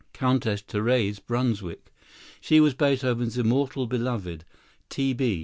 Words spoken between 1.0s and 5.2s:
Brunswick. She was Beethoven's "Immortal Beloved." "T.